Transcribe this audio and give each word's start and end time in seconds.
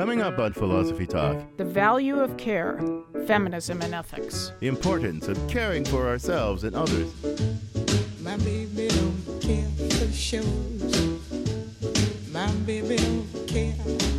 Coming 0.00 0.22
up 0.22 0.38
on 0.38 0.54
Philosophy 0.54 1.06
Talk, 1.06 1.36
The 1.58 1.64
value 1.66 2.20
of 2.20 2.38
care, 2.38 2.80
feminism 3.26 3.82
and 3.82 3.94
ethics. 3.94 4.50
the 4.58 4.66
importance 4.66 5.28
of 5.28 5.36
caring 5.46 5.84
for 5.84 6.08
ourselves 6.08 6.64
and 6.64 6.74
others. 6.74 7.12
My 8.22 8.38
baby 8.38 8.88
don't 8.88 9.42
care 9.42 9.68
for 9.90 10.10
shows. 10.10 11.20
My 12.32 12.50
baby 12.64 12.96
don't 12.96 13.46
care 13.46 14.09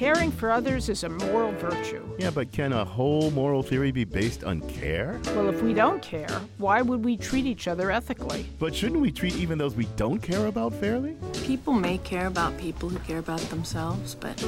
Caring 0.00 0.32
for 0.32 0.50
others 0.50 0.88
is 0.88 1.04
a 1.04 1.10
moral 1.10 1.52
virtue. 1.52 2.02
Yeah, 2.18 2.30
but 2.30 2.50
can 2.52 2.72
a 2.72 2.86
whole 2.86 3.30
moral 3.32 3.62
theory 3.62 3.90
be 3.90 4.04
based 4.04 4.44
on 4.44 4.62
care? 4.62 5.20
Well, 5.36 5.50
if 5.50 5.60
we 5.60 5.74
don't 5.74 6.00
care, 6.00 6.40
why 6.56 6.80
would 6.80 7.04
we 7.04 7.18
treat 7.18 7.44
each 7.44 7.68
other 7.68 7.90
ethically? 7.90 8.46
But 8.58 8.74
shouldn't 8.74 9.02
we 9.02 9.12
treat 9.12 9.36
even 9.36 9.58
those 9.58 9.76
we 9.76 9.84
don't 9.96 10.18
care 10.18 10.46
about 10.46 10.72
fairly? 10.72 11.16
People 11.44 11.74
may 11.74 11.98
care 11.98 12.28
about 12.28 12.56
people 12.56 12.88
who 12.88 12.98
care 13.00 13.18
about 13.18 13.40
themselves, 13.50 14.14
but 14.14 14.42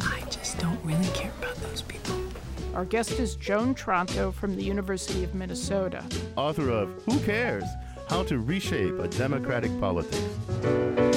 I 0.00 0.22
just 0.28 0.58
don't 0.58 0.84
really 0.84 1.08
care 1.10 1.32
about 1.38 1.54
those 1.58 1.82
people. 1.82 2.20
Our 2.74 2.84
guest 2.84 3.12
is 3.12 3.36
Joan 3.36 3.76
Tronto 3.76 4.34
from 4.34 4.56
the 4.56 4.64
University 4.64 5.22
of 5.22 5.36
Minnesota. 5.36 6.02
Author 6.34 6.68
of 6.68 7.00
Who 7.04 7.20
Cares? 7.20 7.62
How 8.08 8.24
to 8.24 8.40
Reshape 8.40 8.98
a 8.98 9.06
Democratic 9.06 9.70
Politics. 9.78 11.07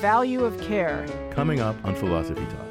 Value 0.00 0.44
of 0.44 0.58
care. 0.62 1.06
Coming 1.30 1.60
up 1.60 1.76
on 1.84 1.94
Philosophy 1.94 2.46
Talk. 2.46 2.66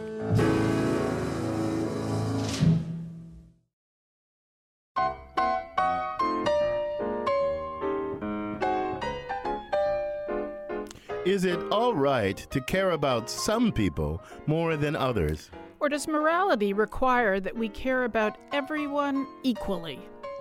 Is 11.25 11.45
it 11.45 11.59
all 11.71 11.93
right 11.93 12.35
to 12.49 12.59
care 12.61 12.91
about 12.91 13.29
some 13.29 13.71
people 13.71 14.23
more 14.47 14.75
than 14.75 14.95
others? 14.95 15.51
Or 15.79 15.87
does 15.87 16.07
morality 16.07 16.73
require 16.73 17.39
that 17.39 17.55
we 17.55 17.69
care 17.69 18.05
about 18.05 18.39
everyone 18.51 19.27
equally? 19.43 19.99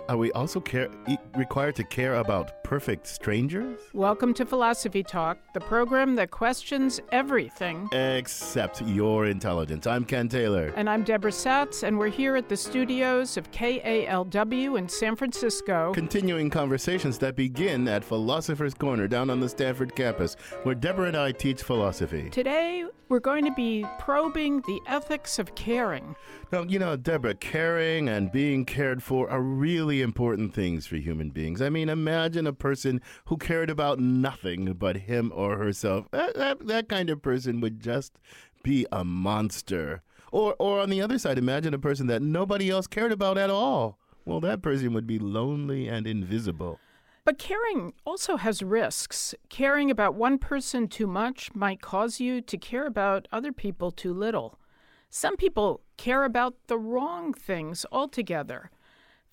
Are 0.09 0.17
we 0.17 0.31
also 0.31 0.59
care, 0.59 0.89
required 1.37 1.75
to 1.75 1.83
care 1.83 2.15
about 2.15 2.63
perfect 2.63 3.05
strangers? 3.05 3.79
Welcome 3.93 4.33
to 4.33 4.43
Philosophy 4.43 5.03
Talk, 5.03 5.37
the 5.53 5.59
program 5.59 6.15
that 6.15 6.31
questions 6.31 6.99
everything. 7.11 7.87
Except 7.91 8.81
your 8.81 9.27
intelligence. 9.27 9.85
I'm 9.85 10.05
Ken 10.05 10.27
Taylor. 10.27 10.73
And 10.75 10.89
I'm 10.89 11.03
Deborah 11.03 11.29
Satz, 11.29 11.83
and 11.83 11.99
we're 11.99 12.09
here 12.09 12.35
at 12.35 12.49
the 12.49 12.57
studios 12.57 13.37
of 13.37 13.51
KALW 13.51 14.79
in 14.79 14.89
San 14.89 15.15
Francisco. 15.15 15.93
Continuing 15.93 16.49
conversations 16.49 17.19
that 17.19 17.35
begin 17.35 17.87
at 17.87 18.03
Philosopher's 18.03 18.73
Corner 18.73 19.07
down 19.07 19.29
on 19.29 19.39
the 19.39 19.49
Stanford 19.49 19.95
campus, 19.95 20.35
where 20.63 20.73
Deborah 20.73 21.09
and 21.09 21.17
I 21.17 21.33
teach 21.33 21.61
philosophy. 21.61 22.31
Today, 22.31 22.83
we're 23.09 23.19
going 23.19 23.43
to 23.45 23.53
be 23.53 23.85
probing 23.97 24.61
the 24.61 24.79
ethics 24.87 25.39
of 25.39 25.55
caring. 25.55 26.15
Now, 26.51 26.61
you 26.63 26.77
know, 26.77 26.95
Deborah, 26.95 27.33
caring 27.33 28.07
and 28.07 28.31
being 28.31 28.65
cared 28.65 29.01
for 29.01 29.29
are 29.29 29.41
really 29.41 29.98
important 30.01 30.53
things 30.53 30.87
for 30.87 30.95
human 30.97 31.29
beings. 31.29 31.61
I 31.61 31.69
mean, 31.69 31.89
imagine 31.89 32.47
a 32.47 32.53
person 32.53 33.01
who 33.25 33.37
cared 33.37 33.69
about 33.69 33.99
nothing 33.99 34.73
but 34.73 34.97
him 34.97 35.31
or 35.35 35.57
herself. 35.57 36.09
That, 36.11 36.35
that, 36.35 36.67
that 36.67 36.89
kind 36.89 37.09
of 37.09 37.21
person 37.21 37.61
would 37.61 37.79
just 37.79 38.13
be 38.63 38.85
a 38.91 39.03
monster. 39.03 40.01
Or, 40.31 40.55
or 40.59 40.79
on 40.79 40.89
the 40.89 41.01
other 41.01 41.17
side, 41.17 41.37
imagine 41.37 41.73
a 41.73 41.79
person 41.79 42.07
that 42.07 42.21
nobody 42.21 42.69
else 42.69 42.87
cared 42.87 43.11
about 43.11 43.37
at 43.37 43.49
all. 43.49 43.97
Well, 44.25 44.39
that 44.41 44.61
person 44.61 44.93
would 44.93 45.07
be 45.07 45.19
lonely 45.19 45.87
and 45.87 46.05
invisible. 46.05 46.79
But 47.25 47.37
caring 47.37 47.93
also 48.05 48.37
has 48.37 48.63
risks. 48.63 49.35
Caring 49.49 49.91
about 49.91 50.15
one 50.15 50.37
person 50.37 50.87
too 50.87 51.07
much 51.07 51.53
might 51.53 51.81
cause 51.81 52.19
you 52.19 52.41
to 52.41 52.57
care 52.57 52.85
about 52.85 53.27
other 53.31 53.51
people 53.51 53.91
too 53.91 54.13
little. 54.13 54.59
Some 55.09 55.37
people 55.37 55.81
care 55.97 56.23
about 56.23 56.55
the 56.67 56.77
wrong 56.77 57.33
things 57.33 57.85
altogether. 57.91 58.69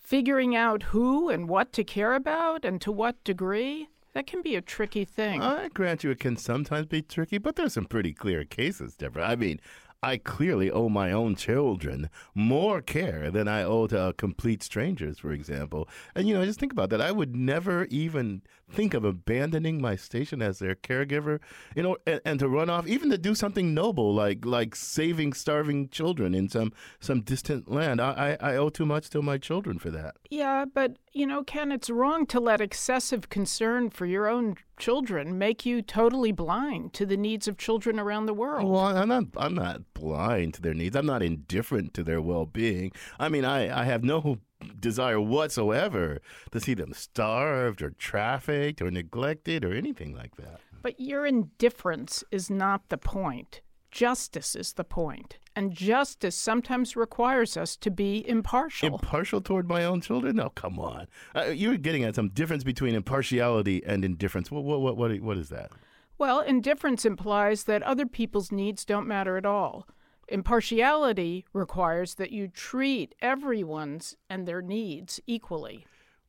Figuring 0.06 0.55
out 0.55 0.84
who 0.84 1.28
and 1.31 1.49
what 1.49 1.72
to 1.72 1.83
care 1.83 2.15
about 2.15 2.65
and 2.65 2.81
to 2.81 2.93
what 2.93 3.25
degree, 3.25 3.89
that 4.12 4.25
can 4.25 4.41
be 4.41 4.55
a 4.55 4.61
tricky 4.61 5.05
thing. 5.05 5.43
I 5.43 5.67
grant 5.67 6.05
you 6.05 6.12
it 6.12 6.21
can 6.21 6.37
sometimes 6.37 6.87
be 6.87 7.03
tricky, 7.03 7.39
but 7.39 7.56
there's 7.56 7.72
some 7.72 7.87
pretty 7.87 8.12
clear 8.12 8.45
cases, 8.45 8.95
Deborah. 8.95 9.27
I 9.27 9.34
mean, 9.34 9.61
I 10.06 10.19
clearly 10.19 10.71
owe 10.71 10.89
my 10.89 11.11
own 11.11 11.34
children 11.34 12.11
more 12.33 12.81
care 12.81 13.28
than 13.28 13.49
I 13.49 13.65
owe 13.65 13.89
to 13.89 14.00
uh, 14.00 14.12
complete 14.12 14.62
strangers, 14.62 15.19
for 15.19 15.33
example. 15.33 15.89
And, 16.15 16.28
you 16.28 16.34
know, 16.34 16.44
just 16.44 16.61
think 16.61 16.71
about 16.71 16.91
that. 16.91 17.00
I 17.00 17.11
would 17.11 17.34
never 17.34 17.87
even 17.87 18.43
think 18.71 18.95
of 18.95 19.05
abandoning 19.05 19.81
my 19.81 19.97
station 19.97 20.43
as 20.43 20.61
their 20.61 20.77
caregiver, 20.77 21.41
you 21.75 21.83
know, 21.83 21.97
and, 22.06 22.21
and 22.25 22.39
to 22.39 22.49
run 22.49 22.71
off, 22.71 22.87
even 22.87 23.11
to 23.11 23.19
do 23.19 23.34
something 23.34 23.75
noble 23.75 24.15
like 24.15 24.45
like 24.45 24.77
saving 24.77 25.33
starving 25.33 25.89
children 25.89 26.34
in 26.34 26.49
some 26.49 26.72
some 27.00 27.21
distant 27.21 27.69
land. 27.69 28.00
I, 28.00 28.37
I, 28.41 28.53
I 28.53 28.56
owe 28.56 28.69
too 28.69 28.87
much 28.87 29.11
to 29.11 29.22
my 29.22 29.39
children 29.39 29.78
for 29.78 29.91
that. 29.91 30.15
Yeah, 30.31 30.66
but 30.72 30.99
you 31.16 31.27
know, 31.27 31.43
Ken, 31.43 31.72
it's 31.72 31.88
wrong 31.88 32.27
to 32.27 32.38
let 32.38 32.60
excessive 32.60 33.31
concern 33.31 33.88
for 33.88 34.04
your 34.04 34.28
own 34.28 34.56
children 34.77 35.38
make 35.38 35.65
you 35.65 35.81
totally 35.81 36.31
blind 36.31 36.93
to 36.93 37.06
the 37.06 37.16
needs 37.16 37.49
of 37.49 37.56
children 37.56 37.99
around 37.99 38.27
the 38.27 38.34
world. 38.34 38.71
Well, 38.71 38.94
I'm 38.94 39.09
not. 39.09 39.25
I'm 39.34 39.54
not 39.54 39.81
blind 39.94 40.53
to 40.54 40.62
their 40.62 40.75
needs. 40.75 40.94
I'm 40.94 41.06
not 41.06 41.22
indifferent 41.22 41.94
to 41.94 42.04
their 42.04 42.21
well-being. 42.21 42.93
I 43.19 43.31
mean, 43.31 43.47
I, 43.47 43.81
I 43.81 43.84
have 43.84 44.04
no 44.04 44.41
desire 44.78 45.19
whatsoever 45.19 46.21
to 46.50 46.60
see 46.60 46.75
them 46.75 46.93
starved 46.93 47.81
or 47.81 47.91
trafficked 47.93 48.83
or 48.83 48.91
neglected 48.91 49.65
or 49.65 49.72
anything 49.72 50.15
like 50.15 50.37
that. 50.37 50.60
But 50.83 51.00
your 51.00 51.25
indifference 51.25 52.25
is 52.31 52.50
not 52.50 52.91
the 52.91 52.98
point. 52.98 53.62
Justice 53.97 54.55
is 54.55 54.75
the 54.75 54.84
point. 54.84 55.39
And 55.55 55.73
justice 55.73 56.37
sometimes 56.37 56.97
requires 56.97 57.57
us 57.57 57.77
to 57.77 57.91
be 57.91 58.29
impartial. 58.29 58.93
Impartial 58.93 59.41
toward 59.41 59.67
my 59.71 59.87
own 59.87 60.03
children? 60.03 60.37
No, 60.37 60.51
come 60.51 60.79
on. 60.79 61.07
Uh, 61.34 61.45
you're 61.45 61.79
getting 61.79 62.05
at 62.05 62.15
some 62.15 62.29
difference 62.29 62.62
between 62.62 62.95
impartiality 62.95 63.83
and 63.87 64.05
indifference. 64.05 64.51
What 64.51 64.65
what 64.65 64.83
what 64.83 64.99
what, 64.99 65.19
what 65.23 65.39
is 65.39 65.49
that? 65.49 65.71
well, 66.19 66.41
indifference 66.41 67.07
implies 67.07 67.65
that 67.65 67.83
other 67.84 68.05
people's 68.05 68.53
needs 68.53 68.84
don't 68.84 69.07
matter 69.07 69.39
at 69.39 69.47
all. 69.47 69.87
Impartiality 70.28 71.47
requires 71.55 72.17
that 72.17 72.33
you 72.33 72.49
treat 72.49 73.15
everyone's 73.23 74.15
and 74.28 74.47
their 74.47 74.61
needs 74.61 75.21
equally. 75.27 75.87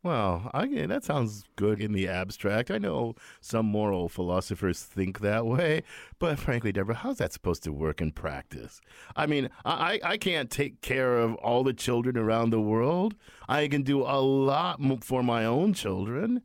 Well, 0.08 0.50
I, 0.54 0.68
that 0.86 1.04
sounds 1.04 1.44
good 1.58 1.82
in 1.82 1.92
the 1.92 2.08
abstract. 2.08 2.72
I 2.72 2.78
know 2.78 3.16
some 3.42 3.66
moral 3.66 4.08
philosophers 4.08 4.82
think 4.82 5.20
that 5.20 5.46
way, 5.46 5.84
but 6.18 6.40
frankly, 6.40 6.72
Deborah, 6.72 6.96
how's 6.96 7.18
that 7.18 7.34
supposed 7.34 7.64
to 7.64 7.74
work 7.74 8.00
in 8.00 8.14
practice? 8.14 8.80
I 9.18 9.26
mean, 9.26 9.50
I, 9.66 10.00
I 10.02 10.16
can't 10.16 10.50
take 10.50 10.80
care 10.80 11.18
of 11.18 11.36
all 11.36 11.66
the 11.66 11.74
children 11.74 12.18
around 12.18 12.52
the 12.52 12.62
world. 12.62 13.16
I 13.50 13.68
can 13.68 13.84
do 13.84 14.04
a 14.04 14.22
lot 14.22 14.80
for 15.04 15.24
my 15.24 15.44
own 15.44 15.74
children. 15.74 16.42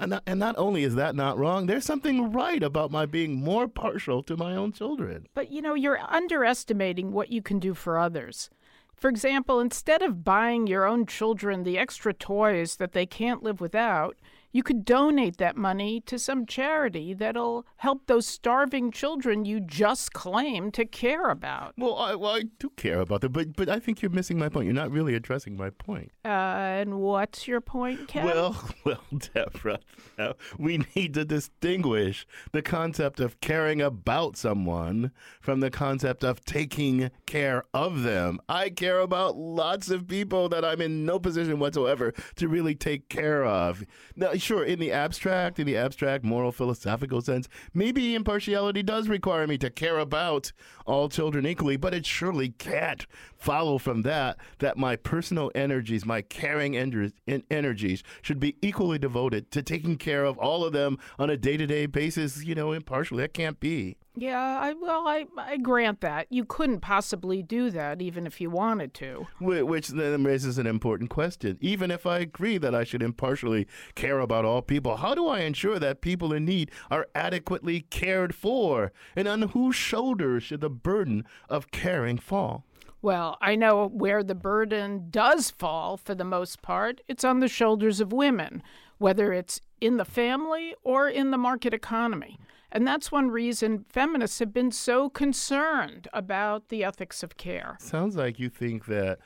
And 0.00 0.20
not 0.26 0.54
only 0.58 0.82
is 0.82 0.96
that 0.96 1.14
not 1.14 1.38
wrong, 1.38 1.66
there's 1.66 1.84
something 1.84 2.32
right 2.32 2.62
about 2.62 2.90
my 2.90 3.06
being 3.06 3.36
more 3.36 3.68
partial 3.68 4.20
to 4.24 4.36
my 4.36 4.56
own 4.56 4.72
children. 4.72 5.28
But 5.32 5.52
you 5.52 5.62
know, 5.62 5.74
you're 5.74 6.00
underestimating 6.08 7.12
what 7.12 7.30
you 7.30 7.40
can 7.40 7.60
do 7.60 7.72
for 7.72 7.98
others. 7.98 8.50
For 8.96 9.08
example, 9.08 9.60
instead 9.60 10.02
of 10.02 10.24
buying 10.24 10.66
your 10.66 10.86
own 10.86 11.06
children 11.06 11.62
the 11.62 11.78
extra 11.78 12.14
toys 12.14 12.76
that 12.76 12.92
they 12.92 13.04
can't 13.04 13.42
live 13.42 13.60
without, 13.60 14.16
you 14.52 14.62
could 14.62 14.84
donate 14.84 15.36
that 15.38 15.56
money 15.56 16.00
to 16.06 16.18
some 16.18 16.46
charity 16.46 17.14
that'll 17.14 17.66
help 17.76 18.06
those 18.06 18.26
starving 18.26 18.90
children 18.90 19.44
you 19.44 19.60
just 19.60 20.12
claim 20.12 20.70
to 20.72 20.84
care 20.84 21.28
about. 21.28 21.74
Well, 21.76 21.96
I, 21.96 22.14
well, 22.14 22.36
I 22.36 22.44
do 22.58 22.70
care 22.76 23.00
about 23.00 23.20
them, 23.20 23.32
but 23.32 23.56
but 23.56 23.68
I 23.68 23.78
think 23.78 24.02
you're 24.02 24.10
missing 24.10 24.38
my 24.38 24.48
point. 24.48 24.66
You're 24.66 24.74
not 24.74 24.90
really 24.90 25.14
addressing 25.14 25.56
my 25.56 25.70
point. 25.70 26.10
Uh, 26.24 26.28
and 26.28 27.00
what's 27.00 27.46
your 27.46 27.60
point, 27.60 28.08
Ken? 28.08 28.24
Well, 28.24 28.70
well, 28.84 29.02
Deborah, 29.34 29.80
uh, 30.18 30.32
we 30.58 30.80
need 30.94 31.14
to 31.14 31.24
distinguish 31.24 32.26
the 32.52 32.62
concept 32.62 33.20
of 33.20 33.40
caring 33.40 33.80
about 33.80 34.36
someone 34.36 35.12
from 35.40 35.60
the 35.60 35.70
concept 35.70 36.24
of 36.24 36.44
taking 36.44 37.10
care 37.26 37.64
of 37.74 38.02
them. 38.02 38.40
I 38.48 38.70
care 38.70 39.00
about 39.00 39.36
lots 39.36 39.90
of 39.90 40.06
people 40.08 40.48
that 40.48 40.64
I'm 40.64 40.80
in 40.80 41.04
no 41.04 41.18
position 41.18 41.58
whatsoever 41.58 42.12
to 42.36 42.48
really 42.48 42.74
take 42.74 43.08
care 43.08 43.44
of. 43.44 43.84
Now, 44.14 44.32
sure, 44.38 44.64
in 44.64 44.78
the 44.78 44.92
abstract, 44.92 45.58
in 45.58 45.66
the 45.66 45.76
abstract 45.76 46.24
moral 46.24 46.52
philosophical 46.52 47.20
sense, 47.20 47.48
maybe 47.74 48.14
impartiality 48.14 48.82
does 48.82 49.08
require 49.08 49.46
me 49.46 49.58
to 49.58 49.70
care 49.70 49.98
about 49.98 50.52
all 50.86 51.08
children 51.08 51.46
equally, 51.46 51.76
but 51.76 51.94
it 51.94 52.06
surely 52.06 52.50
can't 52.50 53.06
follow 53.46 53.78
from 53.78 54.02
that 54.02 54.36
that 54.58 54.76
my 54.76 54.96
personal 54.96 55.52
energies, 55.54 56.04
my 56.04 56.20
caring 56.20 56.76
energies, 56.76 58.02
should 58.20 58.40
be 58.40 58.56
equally 58.60 58.98
devoted 58.98 59.52
to 59.52 59.62
taking 59.62 59.96
care 59.96 60.24
of 60.24 60.36
all 60.36 60.64
of 60.64 60.72
them 60.72 60.98
on 61.16 61.30
a 61.30 61.36
day 61.36 61.56
to 61.56 61.64
day 61.64 61.86
basis, 61.86 62.44
you 62.44 62.56
know, 62.56 62.72
impartially. 62.72 63.22
That 63.22 63.34
can't 63.34 63.60
be. 63.60 63.96
Yeah, 64.18 64.40
I, 64.40 64.72
well, 64.72 65.06
I, 65.06 65.26
I 65.36 65.58
grant 65.58 66.00
that. 66.00 66.26
You 66.30 66.44
couldn't 66.44 66.80
possibly 66.80 67.42
do 67.42 67.70
that 67.70 68.00
even 68.00 68.26
if 68.26 68.40
you 68.40 68.48
wanted 68.50 68.94
to. 68.94 69.26
Which 69.40 69.88
then 69.88 70.24
raises 70.24 70.56
an 70.56 70.66
important 70.66 71.10
question. 71.10 71.58
Even 71.60 71.90
if 71.90 72.06
I 72.06 72.20
agree 72.20 72.56
that 72.58 72.74
I 72.74 72.82
should 72.82 73.02
impartially 73.02 73.68
care 73.94 74.18
about 74.18 74.46
all 74.46 74.62
people, 74.62 74.96
how 74.96 75.14
do 75.14 75.28
I 75.28 75.40
ensure 75.40 75.78
that 75.78 76.00
people 76.00 76.32
in 76.32 76.46
need 76.46 76.70
are 76.90 77.06
adequately 77.14 77.82
cared 77.82 78.34
for? 78.34 78.90
And 79.14 79.28
on 79.28 79.42
whose 79.42 79.76
shoulders 79.76 80.44
should 80.44 80.62
the 80.62 80.70
burden 80.70 81.24
of 81.50 81.70
caring 81.70 82.16
fall? 82.16 82.64
Well, 83.06 83.38
I 83.40 83.54
know 83.54 83.86
where 83.86 84.24
the 84.24 84.34
burden 84.34 85.06
does 85.10 85.52
fall 85.52 85.96
for 85.96 86.12
the 86.12 86.24
most 86.24 86.60
part. 86.60 87.02
It's 87.06 87.22
on 87.22 87.38
the 87.38 87.46
shoulders 87.46 88.00
of 88.00 88.12
women, 88.12 88.64
whether 88.98 89.32
it's 89.32 89.60
in 89.80 89.96
the 89.96 90.04
family 90.04 90.74
or 90.82 91.08
in 91.08 91.30
the 91.30 91.38
market 91.38 91.72
economy. 91.72 92.36
And 92.72 92.84
that's 92.84 93.12
one 93.12 93.30
reason 93.30 93.84
feminists 93.88 94.40
have 94.40 94.52
been 94.52 94.72
so 94.72 95.08
concerned 95.08 96.08
about 96.12 96.68
the 96.68 96.82
ethics 96.82 97.22
of 97.22 97.36
care. 97.36 97.76
Sounds 97.78 98.16
like 98.16 98.40
you 98.40 98.48
think 98.48 98.86
that 98.86 99.20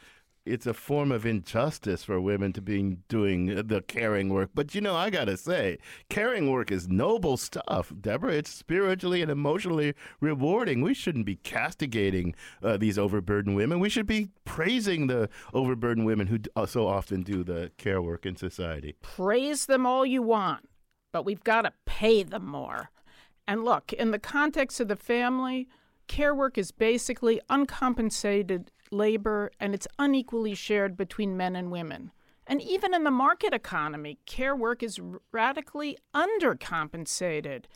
it's 0.51 0.67
a 0.67 0.75
form 0.75 1.13
of 1.13 1.25
injustice 1.25 2.05
for 2.05 2.21
women 2.21 2.53
to 2.55 2.61
be 2.61 2.97
doing 3.09 3.47
the 3.47 3.83
caring 3.83 4.29
work. 4.29 4.51
But 4.55 4.75
you 4.75 4.81
know, 4.81 4.97
I 4.97 5.11
gotta 5.11 5.37
say, 5.37 5.79
caring 6.09 6.51
work 6.51 6.71
is 6.71 6.89
noble 6.89 7.37
stuff, 7.37 7.93
Deborah. 8.01 8.35
It's 8.35 8.51
spiritually 8.51 9.23
and 9.23 9.31
emotionally 9.31 9.95
rewarding. 10.21 10.83
We 10.83 10.95
shouldn't 10.95 11.27
be 11.27 11.37
castigating 11.37 12.35
uh, 12.63 12.77
these 12.77 12.99
overburdened 12.99 13.57
women. 13.57 13.81
We 13.81 13.89
should 13.89 14.07
be 14.07 14.31
praising 14.45 15.07
the 15.07 15.29
overburdened 15.55 16.07
women 16.07 16.27
who 16.27 16.39
uh, 16.57 16.67
so 16.67 16.87
often 16.87 17.23
do 17.23 17.45
the 17.45 17.71
care 17.79 18.03
work 18.03 18.27
in 18.27 18.37
society. 18.37 18.97
Praise 19.03 19.67
them 19.67 19.87
all 19.87 20.05
you 20.05 20.23
want, 20.23 20.69
but 21.13 21.25
we've 21.25 21.45
got 21.45 21.63
to 21.63 21.73
pay 21.87 22.23
them 22.23 22.47
more. 22.47 22.91
And 23.47 23.65
look, 23.65 23.93
in 23.93 24.11
the 24.11 24.19
context 24.19 24.81
of 24.81 24.89
the 24.89 24.97
family, 24.97 25.69
care 26.07 26.35
work 26.35 26.59
is 26.59 26.73
basically 26.73 27.41
uncompensated 27.49 28.71
labor 28.91 29.51
and 29.61 29.75
it's 29.75 29.89
unequally 29.99 30.55
shared 30.55 30.97
between 30.97 31.37
men 31.37 31.57
and 31.57 31.71
women. 31.71 32.13
And 32.47 32.61
even 32.63 32.95
in 32.95 33.05
the 33.05 33.11
market 33.11 33.55
economy, 33.55 34.19
care 34.27 34.57
work 34.57 34.83
is 34.83 35.01
radically 35.33 35.97
undercompensated. 36.15 37.67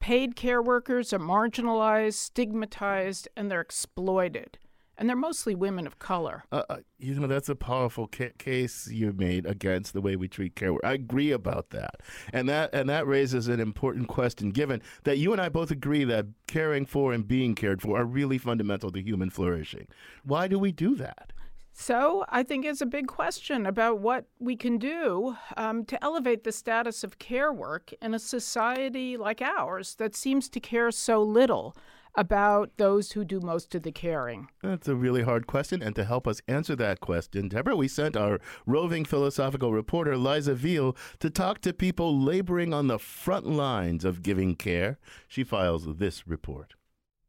Paid 0.00 0.36
care 0.36 0.62
workers 0.62 1.12
are 1.12 1.18
marginalized, 1.18 2.14
stigmatized, 2.14 3.28
and 3.36 3.50
they're 3.50 3.60
exploited. 3.60 4.58
And 4.98 5.08
they're 5.08 5.16
mostly 5.16 5.54
women 5.54 5.86
of 5.86 5.98
color. 5.98 6.44
Uh, 6.50 6.62
uh, 6.68 6.76
you 6.98 7.14
know, 7.14 7.28
that's 7.28 7.48
a 7.48 7.54
powerful 7.54 8.08
ca- 8.08 8.32
case 8.36 8.88
you 8.88 9.12
made 9.12 9.46
against 9.46 9.92
the 9.92 10.00
way 10.00 10.16
we 10.16 10.26
treat 10.28 10.56
care 10.56 10.72
work. 10.72 10.84
I 10.84 10.94
agree 10.94 11.30
about 11.30 11.70
that, 11.70 12.00
and 12.32 12.48
that 12.48 12.74
and 12.74 12.88
that 12.90 13.06
raises 13.06 13.46
an 13.46 13.60
important 13.60 14.08
question. 14.08 14.50
Given 14.50 14.82
that 15.04 15.18
you 15.18 15.32
and 15.32 15.40
I 15.40 15.48
both 15.48 15.70
agree 15.70 16.04
that 16.04 16.26
caring 16.48 16.84
for 16.84 17.12
and 17.12 17.26
being 17.26 17.54
cared 17.54 17.80
for 17.80 17.98
are 17.98 18.04
really 18.04 18.38
fundamental 18.38 18.90
to 18.90 19.00
human 19.00 19.30
flourishing, 19.30 19.86
why 20.24 20.48
do 20.48 20.58
we 20.58 20.72
do 20.72 20.96
that? 20.96 21.32
So 21.80 22.24
I 22.28 22.42
think 22.42 22.64
it's 22.64 22.80
a 22.80 22.86
big 22.86 23.06
question 23.06 23.64
about 23.64 24.00
what 24.00 24.24
we 24.40 24.56
can 24.56 24.78
do 24.78 25.36
um, 25.56 25.84
to 25.84 26.04
elevate 26.04 26.42
the 26.42 26.50
status 26.50 27.04
of 27.04 27.20
care 27.20 27.52
work 27.52 27.92
in 28.02 28.14
a 28.14 28.18
society 28.18 29.16
like 29.16 29.40
ours 29.40 29.94
that 29.94 30.16
seems 30.16 30.48
to 30.48 30.58
care 30.58 30.90
so 30.90 31.22
little 31.22 31.76
about 32.14 32.70
those 32.76 33.12
who 33.12 33.24
do 33.24 33.40
most 33.40 33.74
of 33.74 33.82
the 33.82 33.92
caring. 33.92 34.48
That's 34.62 34.88
a 34.88 34.94
really 34.94 35.22
hard 35.22 35.46
question, 35.46 35.82
and 35.82 35.94
to 35.96 36.04
help 36.04 36.26
us 36.26 36.42
answer 36.48 36.74
that 36.76 37.00
question, 37.00 37.48
Deborah, 37.48 37.76
we 37.76 37.88
sent 37.88 38.16
our 38.16 38.40
roving 38.66 39.04
philosophical 39.04 39.72
reporter 39.72 40.16
Liza 40.16 40.54
Veal 40.54 40.96
to 41.20 41.30
talk 41.30 41.60
to 41.62 41.72
people 41.72 42.18
laboring 42.18 42.72
on 42.74 42.86
the 42.86 42.98
front 42.98 43.46
lines 43.46 44.04
of 44.04 44.22
giving 44.22 44.56
care. 44.56 44.98
She 45.26 45.44
files 45.44 45.96
this 45.96 46.26
report. 46.26 46.74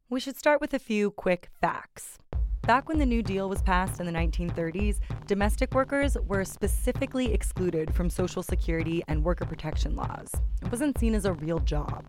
We 0.08 0.20
should 0.20 0.36
start 0.36 0.60
with 0.60 0.74
a 0.74 0.78
few 0.78 1.12
quick 1.12 1.50
facts. 1.60 2.18
Back 2.62 2.88
when 2.88 2.98
the 2.98 3.06
New 3.06 3.22
Deal 3.22 3.48
was 3.48 3.62
passed 3.62 4.00
in 4.00 4.06
the 4.06 4.12
1930s, 4.12 5.00
domestic 5.26 5.74
workers 5.74 6.16
were 6.26 6.44
specifically 6.44 7.32
excluded 7.32 7.94
from 7.94 8.10
Social 8.10 8.42
Security 8.42 9.02
and 9.08 9.24
worker 9.24 9.46
protection 9.46 9.96
laws. 9.96 10.30
It 10.62 10.70
wasn't 10.70 10.98
seen 10.98 11.14
as 11.14 11.24
a 11.24 11.32
real 11.32 11.58
job. 11.60 12.04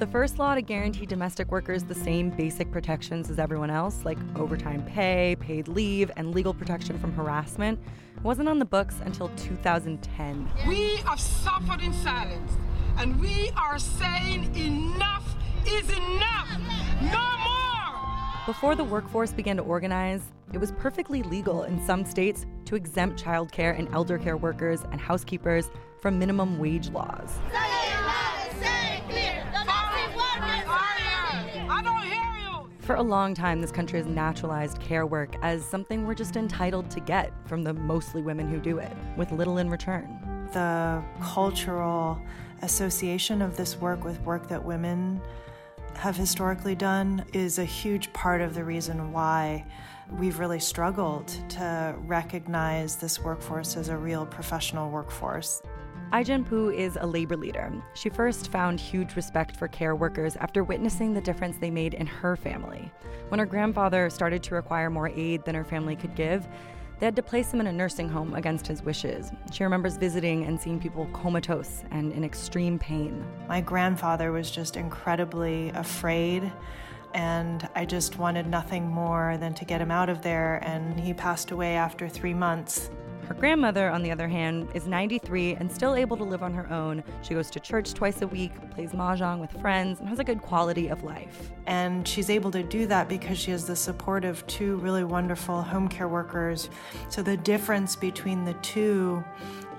The 0.00 0.08
first 0.08 0.40
law 0.40 0.56
to 0.56 0.60
guarantee 0.60 1.06
domestic 1.06 1.52
workers 1.52 1.84
the 1.84 1.94
same 1.94 2.30
basic 2.30 2.72
protections 2.72 3.30
as 3.30 3.38
everyone 3.38 3.70
else, 3.70 4.04
like 4.04 4.18
overtime 4.34 4.82
pay, 4.82 5.36
paid 5.38 5.68
leave, 5.68 6.10
and 6.16 6.34
legal 6.34 6.52
protection 6.52 6.98
from 6.98 7.12
harassment, 7.12 7.78
wasn't 8.24 8.48
on 8.48 8.58
the 8.58 8.64
books 8.64 8.96
until 9.04 9.28
2010. 9.36 10.48
We 10.66 10.96
have 10.96 11.20
suffered 11.20 11.80
in 11.80 11.92
silence, 11.92 12.52
and 12.98 13.20
we 13.20 13.50
are 13.56 13.78
saying 13.78 14.52
enough 14.56 15.36
is 15.64 15.88
enough. 15.88 16.50
No 17.00 17.38
more. 17.44 18.44
Before 18.46 18.74
the 18.74 18.84
workforce 18.84 19.32
began 19.32 19.56
to 19.58 19.62
organize, 19.62 20.22
it 20.52 20.58
was 20.58 20.72
perfectly 20.72 21.22
legal 21.22 21.62
in 21.62 21.80
some 21.86 22.04
states 22.04 22.46
to 22.64 22.74
exempt 22.74 23.22
childcare 23.22 23.78
and 23.78 23.88
elder 23.94 24.18
care 24.18 24.36
workers 24.36 24.82
and 24.90 25.00
housekeepers 25.00 25.70
from 26.00 26.18
minimum 26.18 26.58
wage 26.58 26.90
laws. 26.90 27.38
For 32.84 32.96
a 32.96 33.02
long 33.02 33.32
time, 33.34 33.62
this 33.62 33.72
country 33.72 33.98
has 33.98 34.06
naturalized 34.06 34.78
care 34.78 35.06
work 35.06 35.36
as 35.40 35.64
something 35.64 36.06
we're 36.06 36.12
just 36.14 36.36
entitled 36.36 36.90
to 36.90 37.00
get 37.00 37.32
from 37.46 37.64
the 37.64 37.72
mostly 37.72 38.20
women 38.20 38.46
who 38.46 38.60
do 38.60 38.76
it, 38.76 38.92
with 39.16 39.32
little 39.32 39.56
in 39.56 39.70
return. 39.70 40.20
the 40.52 41.02
cultural 41.20 42.20
association 42.62 43.42
of 43.42 43.56
this 43.56 43.76
work 43.76 44.04
with 44.04 44.20
work 44.20 44.48
that 44.48 44.64
women 44.64 45.20
have 45.94 46.16
historically 46.16 46.74
done 46.74 47.24
is 47.32 47.58
a 47.58 47.64
huge 47.64 48.12
part 48.12 48.40
of 48.40 48.54
the 48.54 48.62
reason 48.62 49.12
why 49.12 49.64
we've 50.18 50.38
really 50.38 50.60
struggled 50.60 51.28
to 51.48 51.94
recognize 52.00 52.96
this 52.96 53.18
workforce 53.18 53.76
as 53.76 53.88
a 53.88 53.96
real 53.96 54.26
professional 54.26 54.90
workforce. 54.90 55.62
Aijen 56.14 56.46
Poo 56.46 56.70
is 56.70 56.96
a 57.00 57.04
labor 57.04 57.36
leader. 57.36 57.72
She 57.94 58.08
first 58.08 58.52
found 58.52 58.78
huge 58.78 59.16
respect 59.16 59.56
for 59.56 59.66
care 59.66 59.96
workers 59.96 60.36
after 60.36 60.62
witnessing 60.62 61.12
the 61.12 61.20
difference 61.20 61.56
they 61.56 61.72
made 61.72 61.94
in 61.94 62.06
her 62.06 62.36
family. 62.36 62.88
When 63.30 63.40
her 63.40 63.46
grandfather 63.46 64.08
started 64.10 64.40
to 64.44 64.54
require 64.54 64.90
more 64.90 65.08
aid 65.08 65.44
than 65.44 65.56
her 65.56 65.64
family 65.64 65.96
could 65.96 66.14
give, 66.14 66.46
they 67.00 67.06
had 67.06 67.16
to 67.16 67.22
place 67.24 67.52
him 67.52 67.58
in 67.58 67.66
a 67.66 67.72
nursing 67.72 68.08
home 68.08 68.32
against 68.34 68.64
his 68.64 68.80
wishes. 68.80 69.32
She 69.50 69.64
remembers 69.64 69.96
visiting 69.96 70.44
and 70.44 70.60
seeing 70.60 70.78
people 70.78 71.06
comatose 71.06 71.82
and 71.90 72.12
in 72.12 72.22
extreme 72.22 72.78
pain. 72.78 73.26
My 73.48 73.60
grandfather 73.60 74.30
was 74.30 74.52
just 74.52 74.76
incredibly 74.76 75.70
afraid, 75.70 76.52
and 77.12 77.68
I 77.74 77.86
just 77.86 78.20
wanted 78.20 78.46
nothing 78.46 78.86
more 78.86 79.36
than 79.38 79.52
to 79.54 79.64
get 79.64 79.80
him 79.80 79.90
out 79.90 80.08
of 80.08 80.22
there, 80.22 80.60
and 80.62 81.00
he 81.00 81.12
passed 81.12 81.50
away 81.50 81.74
after 81.74 82.08
three 82.08 82.34
months. 82.34 82.88
Her 83.26 83.34
grandmother, 83.34 83.90
on 83.90 84.02
the 84.02 84.10
other 84.10 84.28
hand, 84.28 84.68
is 84.74 84.86
93 84.86 85.54
and 85.54 85.72
still 85.72 85.94
able 85.94 86.16
to 86.18 86.24
live 86.24 86.42
on 86.42 86.52
her 86.52 86.70
own. 86.70 87.02
She 87.22 87.32
goes 87.32 87.50
to 87.50 87.60
church 87.60 87.94
twice 87.94 88.20
a 88.20 88.26
week, 88.26 88.52
plays 88.72 88.92
mahjong 88.92 89.40
with 89.40 89.50
friends, 89.60 90.00
and 90.00 90.08
has 90.08 90.18
a 90.18 90.24
good 90.24 90.42
quality 90.42 90.88
of 90.88 91.02
life. 91.04 91.50
And 91.66 92.06
she's 92.06 92.28
able 92.28 92.50
to 92.50 92.62
do 92.62 92.86
that 92.86 93.08
because 93.08 93.38
she 93.38 93.50
has 93.50 93.66
the 93.66 93.76
support 93.76 94.24
of 94.26 94.46
two 94.46 94.76
really 94.76 95.04
wonderful 95.04 95.62
home 95.62 95.88
care 95.88 96.08
workers. 96.08 96.68
So 97.08 97.22
the 97.22 97.38
difference 97.38 97.96
between 97.96 98.44
the 98.44 98.54
two 98.54 99.24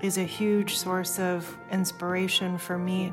is 0.02 0.18
a 0.18 0.24
huge 0.24 0.76
source 0.76 1.18
of 1.18 1.56
inspiration 1.70 2.58
for 2.58 2.78
me. 2.78 3.12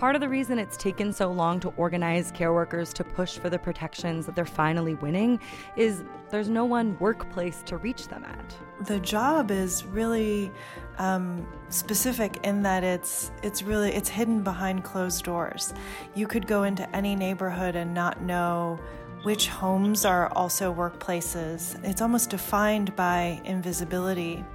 Part 0.00 0.14
of 0.14 0.22
the 0.22 0.30
reason 0.30 0.58
it's 0.58 0.78
taken 0.78 1.12
so 1.12 1.30
long 1.30 1.60
to 1.60 1.74
organize 1.76 2.30
care 2.30 2.54
workers 2.54 2.94
to 2.94 3.04
push 3.04 3.36
for 3.36 3.50
the 3.50 3.58
protections 3.58 4.24
that 4.24 4.34
they're 4.34 4.46
finally 4.46 4.94
winning 4.94 5.38
is 5.76 6.04
there's 6.30 6.48
no 6.48 6.64
one 6.64 6.98
workplace 7.00 7.62
to 7.66 7.76
reach 7.76 8.08
them 8.08 8.24
at. 8.24 8.86
The 8.86 8.98
job 9.00 9.50
is 9.50 9.84
really 9.84 10.50
um, 10.96 11.46
specific 11.68 12.38
in 12.44 12.62
that 12.62 12.82
it's 12.82 13.30
it's 13.42 13.62
really 13.62 13.92
it's 13.92 14.08
hidden 14.08 14.42
behind 14.42 14.84
closed 14.84 15.22
doors. 15.22 15.74
You 16.14 16.26
could 16.26 16.46
go 16.46 16.62
into 16.62 16.88
any 16.96 17.14
neighborhood 17.14 17.76
and 17.76 17.92
not 17.92 18.22
know 18.22 18.80
which 19.22 19.48
homes 19.48 20.06
are 20.06 20.32
also 20.32 20.72
workplaces. 20.72 21.78
It's 21.84 22.00
almost 22.00 22.30
defined 22.30 22.96
by 22.96 23.42
invisibility. 23.44 24.46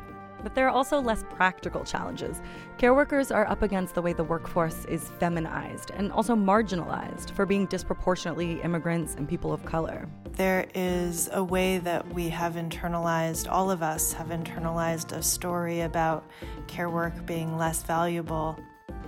But 0.44 0.56
there 0.56 0.68
are 0.68 0.72
also 0.72 1.00
less 1.02 1.24
practical 1.30 1.84
challenges. 1.84 2.42
Care 2.78 2.94
workers 2.94 3.32
are 3.32 3.48
up 3.48 3.62
against 3.62 3.96
the 3.96 4.02
way 4.02 4.14
the 4.14 4.24
workforce 4.24 4.86
is 4.86 5.10
feminized 5.20 5.92
and 5.92 6.12
also 6.12 6.36
marginalized 6.36 7.32
for 7.32 7.46
being 7.46 7.66
disproportionately 7.66 8.62
immigrants 8.62 9.16
and 9.16 9.28
people 9.28 9.54
of 9.54 9.66
color. 9.66 10.08
There 10.34 10.68
is 10.76 11.30
a 11.32 11.44
way 11.44 11.78
that 11.80 12.08
we 12.14 12.30
have 12.30 12.54
internalized, 12.56 13.50
all 13.50 13.72
of 13.72 13.82
us 13.82 14.14
have 14.14 14.28
internalized 14.28 15.14
a 15.14 15.24
story 15.24 15.82
about 15.82 16.26
care 16.68 16.90
work 16.90 17.26
being 17.26 17.58
less 17.58 17.84
valuable. 17.84 18.60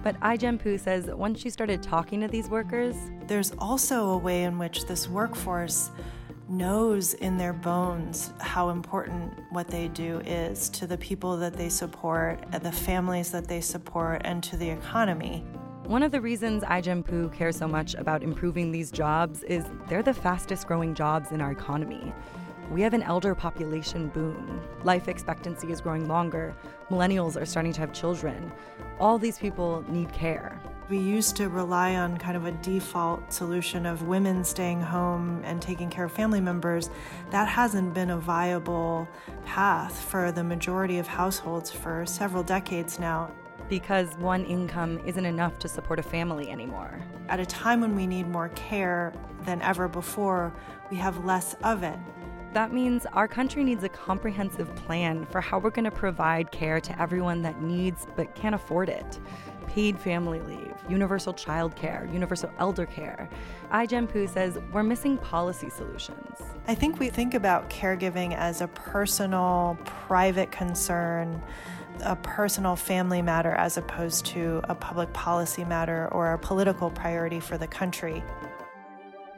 But 0.03 0.19
Aijen 0.21 0.57
Poo 0.57 0.77
says 0.77 1.05
that 1.05 1.17
once 1.17 1.39
she 1.39 1.49
started 1.49 1.83
talking 1.83 2.21
to 2.21 2.27
these 2.27 2.49
workers, 2.49 2.95
There's 3.27 3.51
also 3.59 4.11
a 4.11 4.17
way 4.17 4.43
in 4.43 4.57
which 4.57 4.85
this 4.85 5.09
workforce 5.09 5.91
knows 6.49 7.13
in 7.15 7.37
their 7.37 7.53
bones 7.53 8.31
how 8.39 8.69
important 8.69 9.33
what 9.51 9.67
they 9.67 9.87
do 9.89 10.19
is 10.25 10.69
to 10.69 10.87
the 10.87 10.97
people 10.97 11.37
that 11.37 11.53
they 11.53 11.69
support, 11.69 12.43
uh, 12.53 12.59
the 12.59 12.71
families 12.71 13.31
that 13.31 13.47
they 13.47 13.61
support, 13.61 14.21
and 14.23 14.43
to 14.43 14.57
the 14.57 14.69
economy. 14.69 15.43
One 15.85 16.03
of 16.03 16.11
the 16.11 16.19
reasons 16.19 16.63
Aijen 16.63 17.05
Poo 17.05 17.29
cares 17.29 17.57
so 17.57 17.67
much 17.67 17.95
about 17.95 18.23
improving 18.23 18.71
these 18.71 18.91
jobs 18.91 19.43
is 19.43 19.65
they're 19.87 20.03
the 20.03 20.13
fastest 20.13 20.67
growing 20.67 20.93
jobs 20.93 21.31
in 21.31 21.41
our 21.41 21.51
economy. 21.51 22.13
We 22.69 22.81
have 22.81 22.93
an 22.93 23.03
elder 23.03 23.33
population 23.33 24.09
boom. 24.09 24.61
Life 24.83 25.07
expectancy 25.07 25.71
is 25.71 25.79
growing 25.79 26.09
longer. 26.09 26.53
Millennials 26.89 27.41
are 27.41 27.45
starting 27.45 27.71
to 27.73 27.79
have 27.79 27.93
children. 27.93 28.51
All 28.99 29.17
these 29.17 29.39
people 29.39 29.85
need 29.87 30.11
care. 30.11 30.59
We 30.89 30.99
used 30.99 31.35
to 31.35 31.49
rely 31.49 31.95
on 31.95 32.17
kind 32.17 32.37
of 32.37 32.45
a 32.45 32.53
default 32.53 33.33
solution 33.33 33.85
of 33.85 34.03
women 34.03 34.45
staying 34.45 34.79
home 34.79 35.41
and 35.43 35.61
taking 35.61 35.89
care 35.89 36.05
of 36.05 36.13
family 36.13 36.39
members. 36.39 36.89
That 37.29 37.49
hasn't 37.49 37.93
been 37.93 38.11
a 38.11 38.17
viable 38.17 39.05
path 39.43 39.99
for 39.99 40.31
the 40.31 40.45
majority 40.45 40.97
of 40.97 41.05
households 41.05 41.69
for 41.69 42.05
several 42.05 42.41
decades 42.41 42.99
now. 42.99 43.29
Because 43.67 44.15
one 44.19 44.45
income 44.45 45.01
isn't 45.05 45.25
enough 45.25 45.59
to 45.59 45.67
support 45.67 45.99
a 45.99 46.03
family 46.03 46.49
anymore. 46.49 47.01
At 47.27 47.41
a 47.41 47.45
time 47.45 47.81
when 47.81 47.93
we 47.93 48.07
need 48.07 48.29
more 48.29 48.47
care 48.49 49.11
than 49.43 49.61
ever 49.63 49.89
before, 49.89 50.53
we 50.89 50.95
have 50.95 51.25
less 51.25 51.53
of 51.65 51.83
it. 51.83 51.99
That 52.53 52.71
means 52.71 53.05
our 53.07 53.27
country 53.27 53.61
needs 53.61 53.83
a 53.83 53.89
comprehensive 53.89 54.73
plan 54.77 55.25
for 55.25 55.41
how 55.41 55.59
we're 55.59 55.69
going 55.69 55.83
to 55.83 55.91
provide 55.91 56.49
care 56.51 56.79
to 56.79 57.01
everyone 57.01 57.41
that 57.41 57.61
needs 57.61 58.07
but 58.15 58.33
can't 58.35 58.55
afford 58.55 58.87
it. 58.87 59.19
Paid 59.67 59.99
family 59.99 60.39
leave, 60.39 60.73
universal 60.89 61.33
child 61.33 61.75
care, 61.75 62.09
universal 62.11 62.51
elder 62.57 62.85
care. 62.85 63.29
Aijen 63.71 64.09
Poo 64.09 64.25
says 64.27 64.57
we're 64.71 64.83
missing 64.83 65.17
policy 65.17 65.69
solutions. 65.69 66.41
I 66.67 66.73
think 66.73 66.99
we 66.99 67.09
think 67.09 67.33
about 67.33 67.69
caregiving 67.69 68.35
as 68.35 68.61
a 68.61 68.67
personal, 68.69 69.77
private 69.85 70.51
concern, 70.51 71.41
a 72.03 72.15
personal 72.15 72.75
family 72.75 73.21
matter 73.21 73.51
as 73.51 73.77
opposed 73.77 74.25
to 74.27 74.61
a 74.65 74.75
public 74.75 75.11
policy 75.13 75.63
matter 75.63 76.07
or 76.11 76.33
a 76.33 76.39
political 76.39 76.89
priority 76.89 77.39
for 77.39 77.57
the 77.57 77.67
country. 77.67 78.23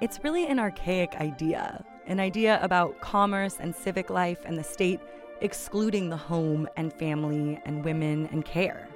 It's 0.02 0.24
really 0.24 0.48
an 0.48 0.60
archaic 0.60 1.16
idea, 1.16 1.84
an 2.06 2.20
idea 2.20 2.60
about 2.62 3.00
commerce 3.02 3.58
and 3.60 3.76
civic 3.76 4.10
life 4.10 4.40
and 4.46 4.58
the 4.58 4.64
state 4.64 5.00
excluding 5.42 6.10
the 6.10 6.18
home 6.18 6.68
and 6.76 6.92
family 6.94 7.62
and 7.66 7.84
women 7.84 8.28
and 8.32 8.44
care. 8.44 8.89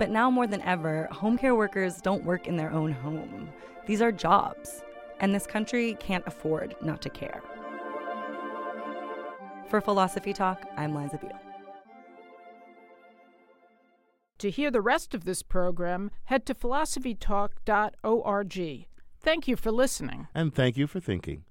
But 0.00 0.10
now 0.10 0.30
more 0.30 0.46
than 0.46 0.62
ever, 0.62 1.08
home 1.12 1.36
care 1.36 1.54
workers 1.54 2.00
don't 2.00 2.24
work 2.24 2.48
in 2.48 2.56
their 2.56 2.72
own 2.72 2.90
home. 2.90 3.50
These 3.84 4.00
are 4.00 4.10
jobs, 4.10 4.82
and 5.20 5.34
this 5.34 5.46
country 5.46 5.94
can't 6.00 6.24
afford 6.26 6.74
not 6.80 7.02
to 7.02 7.10
care. 7.10 7.42
For 9.68 9.82
Philosophy 9.82 10.32
Talk, 10.32 10.64
I'm 10.78 10.94
Liza 10.94 11.18
Veal. 11.18 11.38
To 14.38 14.48
hear 14.48 14.70
the 14.70 14.80
rest 14.80 15.14
of 15.14 15.26
this 15.26 15.42
program, 15.42 16.10
head 16.24 16.46
to 16.46 16.54
philosophytalk.org. 16.54 18.86
Thank 19.20 19.48
you 19.48 19.56
for 19.56 19.70
listening. 19.70 20.28
And 20.34 20.54
thank 20.54 20.78
you 20.78 20.86
for 20.86 21.00
thinking. 21.00 21.44